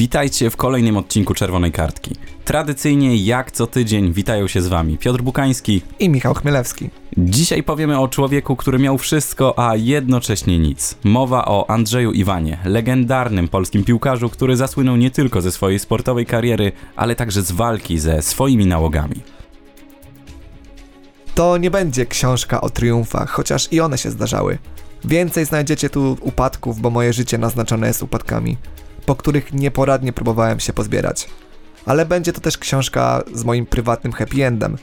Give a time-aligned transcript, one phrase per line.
[0.00, 2.16] Witajcie w kolejnym odcinku Czerwonej Kartki.
[2.44, 6.90] Tradycyjnie, jak co tydzień, witają się z Wami Piotr Bukański i Michał Chmielewski.
[7.16, 10.96] Dzisiaj powiemy o człowieku, który miał wszystko, a jednocześnie nic.
[11.04, 16.72] Mowa o Andrzeju Iwanie, legendarnym polskim piłkarzu, który zasłynął nie tylko ze swojej sportowej kariery,
[16.96, 19.16] ale także z walki ze swoimi nałogami.
[21.34, 24.58] To nie będzie książka o triumfach, chociaż i one się zdarzały.
[25.04, 28.56] Więcej znajdziecie tu upadków, bo moje życie naznaczone jest upadkami
[29.06, 31.28] po których nieporadnie próbowałem się pozbierać.
[31.86, 34.76] Ale będzie to też książka z moim prywatnym happy endem.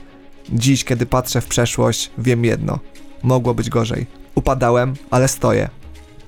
[0.48, 2.78] Dziś, kiedy patrzę w przeszłość, wiem jedno.
[3.22, 4.06] Mogło być gorzej.
[4.34, 5.68] Upadałem, ale stoję.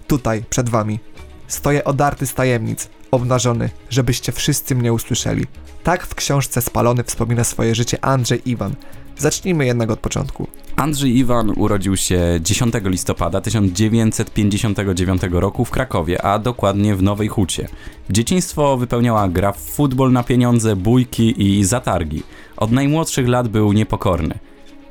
[0.07, 1.01] Tutaj, przed wami.
[1.49, 5.47] Stoję odarty z tajemnic, obnażony, żebyście wszyscy mnie usłyszeli.
[5.83, 8.75] Tak w książce Spalony wspomina swoje życie Andrzej Iwan.
[9.21, 10.47] Zacznijmy jednak od początku.
[10.77, 17.69] Andrzej Iwan urodził się 10 listopada 1959 roku w Krakowie, a dokładnie w Nowej Hucie.
[18.11, 22.23] Dzieciństwo wypełniała gra w futbol na pieniądze, bójki i zatargi.
[22.57, 24.39] Od najmłodszych lat był niepokorny.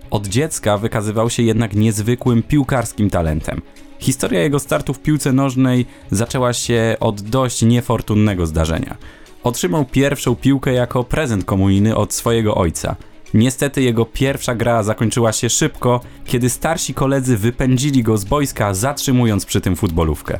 [0.10, 3.62] Od dziecka wykazywał się jednak niezwykłym piłkarskim talentem.
[4.00, 8.98] Historia jego startu w piłce nożnej zaczęła się od dość niefortunnego zdarzenia.
[9.44, 12.96] Otrzymał pierwszą piłkę jako prezent komunijny od swojego ojca–
[13.34, 19.46] Niestety jego pierwsza gra zakończyła się szybko, kiedy starsi koledzy wypędzili go z boiska, zatrzymując
[19.46, 20.40] przy tym futbolówkę.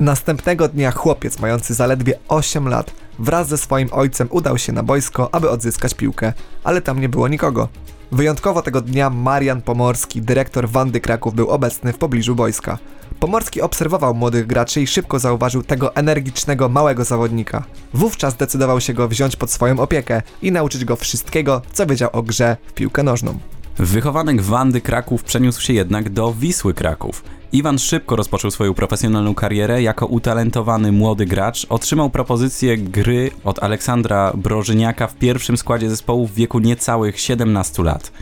[0.00, 5.34] Następnego dnia chłopiec mający zaledwie 8 lat wraz ze swoim ojcem udał się na boisko,
[5.34, 6.32] aby odzyskać piłkę,
[6.64, 7.68] ale tam nie było nikogo.
[8.12, 12.78] Wyjątkowo tego dnia Marian Pomorski, dyrektor Wandy Kraków, był obecny w pobliżu boiska.
[13.20, 17.64] Pomorski obserwował młodych graczy i szybko zauważył tego energicznego, małego zawodnika.
[17.94, 22.22] Wówczas zdecydował się go wziąć pod swoją opiekę i nauczyć go wszystkiego, co wiedział o
[22.22, 23.38] grze w piłkę nożną.
[23.78, 27.24] Wychowanek Wandy Kraków przeniósł się jednak do Wisły Kraków.
[27.52, 31.66] Iwan szybko rozpoczął swoją profesjonalną karierę jako utalentowany młody gracz.
[31.68, 38.12] Otrzymał propozycję gry od Aleksandra Brożyniaka w pierwszym składzie zespołu w wieku niecałych 17 lat.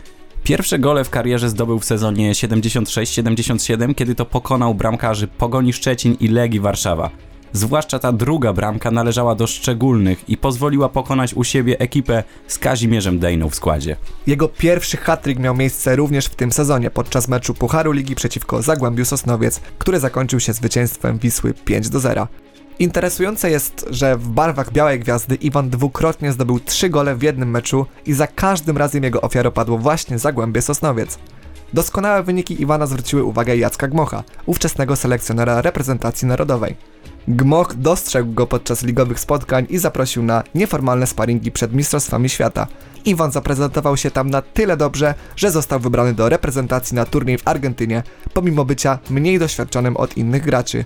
[0.49, 6.27] Pierwsze gole w karierze zdobył w sezonie 76-77, kiedy to pokonał bramkarzy Pogoni Szczecin i
[6.27, 7.09] Legii Warszawa.
[7.53, 13.19] Zwłaszcza ta druga bramka należała do szczególnych i pozwoliła pokonać u siebie ekipę z Kazimierzem
[13.19, 13.95] Dejną w składzie.
[14.27, 19.05] Jego pierwszy hat-trick miał miejsce również w tym sezonie podczas meczu Pucharu Ligi przeciwko Zagłębiu
[19.05, 22.27] Sosnowiec, który zakończył się zwycięstwem Wisły 5 do 0.
[22.79, 27.85] Interesujące jest, że w barwach Białej Gwiazdy Iwan dwukrotnie zdobył trzy gole w jednym meczu
[28.05, 31.19] i za każdym razem jego ofiarą padło właśnie Zagłębie Sosnowiec.
[31.73, 36.75] Doskonałe wyniki Iwana zwróciły uwagę Jacka Gmocha, ówczesnego selekcjonera reprezentacji narodowej.
[37.27, 42.67] Gmoch dostrzegł go podczas ligowych spotkań i zaprosił na nieformalne sparingi przed Mistrzostwami Świata.
[43.05, 47.47] Iwan zaprezentował się tam na tyle dobrze, że został wybrany do reprezentacji na turniej w
[47.47, 48.03] Argentynie,
[48.33, 50.85] pomimo bycia mniej doświadczonym od innych graczy.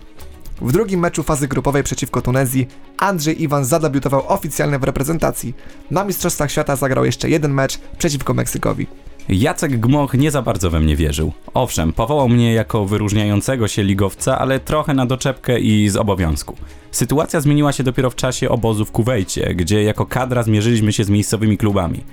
[0.62, 5.54] W drugim meczu fazy grupowej przeciwko Tunezji Andrzej Iwan zadebiutował oficjalnie w reprezentacji.
[5.92, 8.88] Na Mistrzostwach Świata zagrał jeszcze jeden mecz przeciwko Meksykowi.
[9.30, 11.34] Jacek Gmoch nie za bardzo we mnie wierzył.
[11.54, 16.56] Owszem, powołał mnie jako wyróżniającego się ligowca, ale trochę na doczepkę i z obowiązku.
[16.92, 21.10] Sytuacja zmieniła się dopiero w czasie obozu w Kuwejcie, gdzie jako kadra zmierzyliśmy się z
[21.10, 22.04] miejscowymi klubami.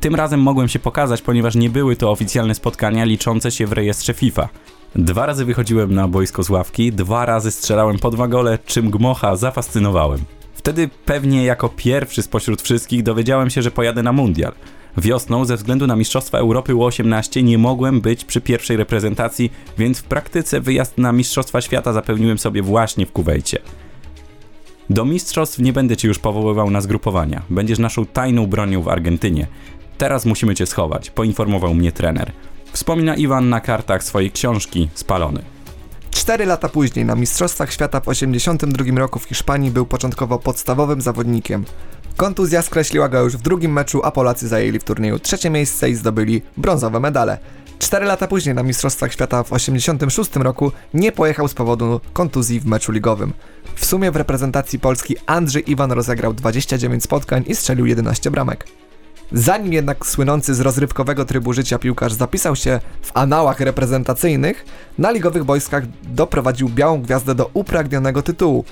[0.00, 4.14] Tym razem mogłem się pokazać, ponieważ nie były to oficjalne spotkania liczące się w rejestrze
[4.14, 4.48] FIFA.
[4.96, 9.36] Dwa razy wychodziłem na boisko z ławki, dwa razy strzelałem po dwa gole, czym Gmocha
[9.36, 10.20] zafascynowałem.
[10.54, 14.52] Wtedy pewnie jako pierwszy spośród wszystkich dowiedziałem się, że pojadę na mundial.
[14.96, 20.04] Wiosną, ze względu na Mistrzostwa Europy U18, nie mogłem być przy pierwszej reprezentacji, więc w
[20.04, 23.58] praktyce wyjazd na Mistrzostwa Świata zapewniłem sobie właśnie w Kuwejcie.
[24.90, 27.42] Do mistrzostw nie będę cię już powoływał na zgrupowania.
[27.50, 29.46] Będziesz naszą tajną bronią w Argentynie.
[29.98, 32.32] Teraz musimy cię schować, poinformował mnie trener.
[32.72, 35.42] Wspomina Iwan na kartach swojej książki Spalony.
[36.10, 41.64] Cztery lata później na Mistrzostwach Świata w 1982 roku w Hiszpanii był początkowo podstawowym zawodnikiem.
[42.16, 45.94] Kontuzja skreśliła go już w drugim meczu, a Polacy zajęli w turnieju trzecie miejsce i
[45.94, 47.38] zdobyli brązowe medale.
[47.78, 52.66] Cztery lata później na Mistrzostwach Świata w 1986 roku nie pojechał z powodu kontuzji w
[52.66, 53.32] meczu ligowym.
[53.76, 58.66] W sumie w reprezentacji Polski Andrzej Iwan rozegrał 29 spotkań i strzelił 11 bramek.
[59.32, 64.64] Zanim jednak słynący z rozrywkowego trybu życia piłkarz zapisał się w anałach reprezentacyjnych,
[64.98, 68.64] na ligowych boiskach doprowadził Białą Gwiazdę do upragnionego tytułu.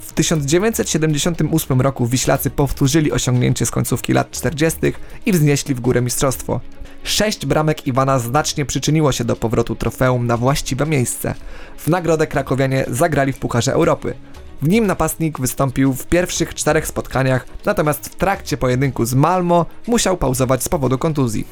[0.00, 4.78] W 1978 roku Wiślacy powtórzyli osiągnięcie z końcówki lat 40.
[5.26, 6.60] i wznieśli w górę mistrzostwo.
[7.02, 11.34] Sześć bramek Iwana znacznie przyczyniło się do powrotu trofeum na właściwe miejsce.
[11.78, 14.14] W nagrodę krakowianie zagrali w Pucharze Europy.
[14.62, 20.16] W nim napastnik wystąpił w pierwszych czterech spotkaniach, natomiast w trakcie pojedynku z Malmo musiał
[20.16, 21.46] pauzować z powodu kontuzji.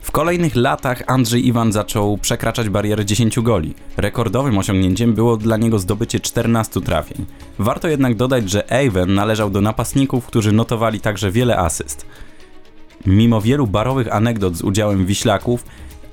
[0.00, 3.74] W kolejnych latach Andrzej Iwan zaczął przekraczać barierę 10 goli.
[3.96, 7.26] Rekordowym osiągnięciem było dla niego zdobycie 14 trafień.
[7.58, 12.06] Warto jednak dodać, że Avon należał do napastników, którzy notowali także wiele asyst.
[13.06, 15.64] Mimo wielu barowych anegdot z udziałem Wiślaków,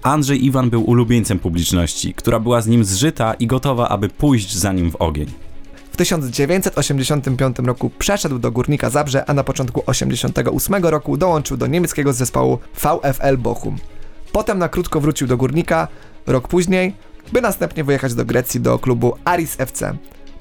[0.02, 4.74] Andrzej Iwan był ulubieńcem publiczności, która była z nim zżyta i gotowa, aby pójść za
[4.74, 5.47] nim w ogień.
[5.98, 12.14] W 1985 roku przeszedł do Górnika Zabrze, a na początku 1988 roku dołączył do niemieckiego
[12.14, 13.78] zespołu VfL Bochum.
[14.32, 15.88] Potem na krótko wrócił do Górnika,
[16.28, 16.94] rok później,
[17.32, 19.98] by następnie wyjechać do Grecji do klubu Aris FC.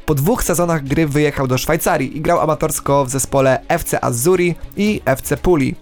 [0.06, 5.00] Po dwóch sezonach gry wyjechał do Szwajcarii i grał amatorsko w zespole FC Azzurri i
[5.04, 5.74] FC Puli.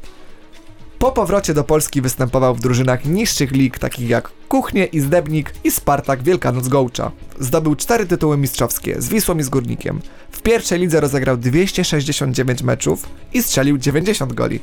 [1.05, 5.71] Po powrocie do Polski występował w drużynach niższych lig, takich jak Kuchnie i Zdebnik i
[5.71, 7.11] Spartak Wielkanoc Gołcza.
[7.41, 10.01] Zdobył cztery tytuły mistrzowskie z Wisłą i z Górnikiem.
[10.31, 14.61] W pierwszej lidze rozegrał 269 meczów i strzelił 90 goli.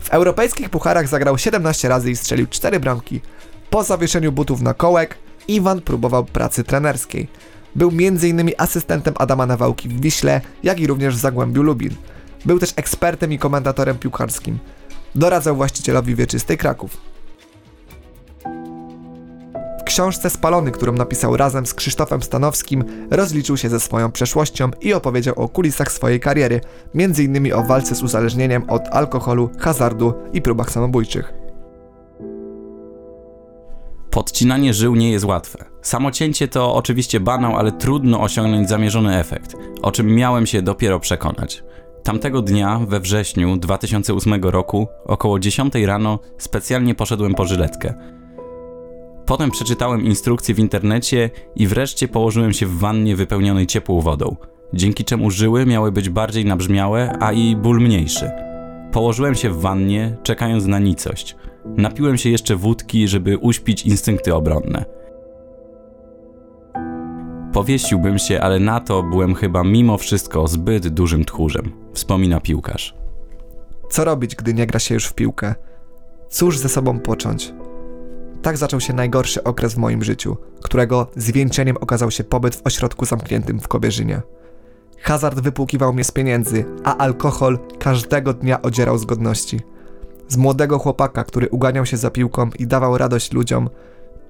[0.00, 3.20] W europejskich pucharach zagrał 17 razy i strzelił 4 bramki.
[3.70, 7.28] Po zawieszeniu butów na kołek, Iwan próbował pracy trenerskiej.
[7.74, 8.50] Był m.in.
[8.58, 11.94] asystentem Adama Nawałki w Wiśle, jak i również w Zagłębiu Lubin.
[12.44, 14.58] Był też ekspertem i komentatorem piłkarskim
[15.14, 16.96] doradzał właścicielowi wieczystej Kraków.
[19.80, 24.92] W książce Spalony, którą napisał razem z Krzysztofem Stanowskim, rozliczył się ze swoją przeszłością i
[24.92, 26.60] opowiedział o kulisach swojej kariery,
[26.94, 27.52] m.in.
[27.54, 31.32] o walce z uzależnieniem od alkoholu, hazardu i próbach samobójczych.
[34.10, 35.64] Podcinanie żył nie jest łatwe.
[35.82, 41.62] Samocięcie to oczywiście banał, ale trudno osiągnąć zamierzony efekt, o czym miałem się dopiero przekonać.
[42.02, 47.94] Tamtego dnia, we wrześniu 2008 roku, około 10 rano, specjalnie poszedłem po żyletkę.
[49.26, 54.36] Potem przeczytałem instrukcje w internecie i wreszcie położyłem się w wannie wypełnionej ciepłą wodą,
[54.74, 58.30] dzięki czemu żyły miały być bardziej nabrzmiałe, a i ból mniejszy.
[58.92, 61.36] Położyłem się w wannie, czekając na nicość.
[61.64, 64.99] Napiłem się jeszcze wódki, żeby uśpić instynkty obronne.
[67.52, 72.94] Powiesiłbym się, ale na to byłem chyba mimo wszystko zbyt dużym tchórzem, wspomina piłkarz.
[73.90, 75.54] Co robić, gdy nie gra się już w piłkę?
[76.28, 77.54] Cóż ze sobą począć?
[78.42, 83.04] Tak zaczął się najgorszy okres w moim życiu, którego zwieńczeniem okazał się pobyt w ośrodku
[83.04, 84.22] zamkniętym w Kobierzynie.
[84.98, 89.60] Hazard wypłukiwał mnie z pieniędzy, a alkohol każdego dnia odzierał z godności.
[90.28, 93.70] Z młodego chłopaka, który uganiał się za piłką i dawał radość ludziom,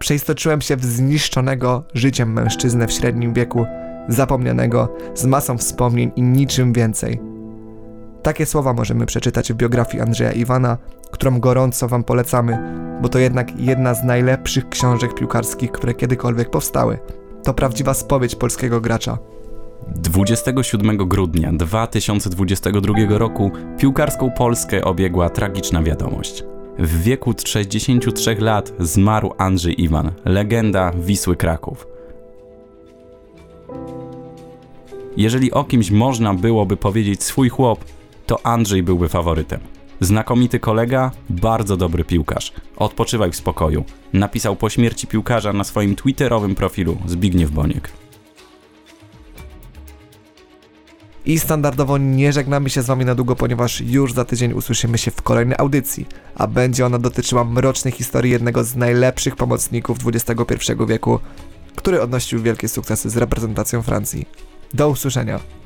[0.00, 3.66] przeistoczyłem się w zniszczonego życiem mężczyznę w średnim wieku,
[4.08, 7.20] zapomnianego, z masą wspomnień i niczym więcej.
[8.22, 10.78] Takie słowa możemy przeczytać w biografii Andrzeja Iwana,
[11.10, 12.58] którą gorąco Wam polecamy,
[13.02, 16.98] bo to jednak jedna z najlepszych książek piłkarskich, które kiedykolwiek powstały.
[17.44, 19.18] To prawdziwa spowiedź polskiego gracza.
[19.88, 26.44] 27 grudnia 2022 roku piłkarską Polskę obiegła tragiczna wiadomość.
[26.80, 31.86] W wieku 63 lat zmarł Andrzej Iwan, legenda Wisły Kraków.
[35.16, 37.84] Jeżeli o kimś można byłoby powiedzieć swój chłop,
[38.26, 39.60] to Andrzej byłby faworytem.
[40.00, 42.52] Znakomity kolega, bardzo dobry piłkarz.
[42.76, 43.84] Odpoczywaj w spokoju.
[44.12, 47.92] Napisał po śmierci piłkarza na swoim twitterowym profilu Zbigniew Boniek.
[51.26, 55.10] I standardowo nie żegnamy się z Wami na długo, ponieważ już za tydzień usłyszymy się
[55.10, 61.18] w kolejnej audycji, a będzie ona dotyczyła mrocznej historii jednego z najlepszych pomocników XXI wieku,
[61.76, 64.26] który odnosił wielkie sukcesy z reprezentacją Francji.
[64.74, 65.59] Do usłyszenia.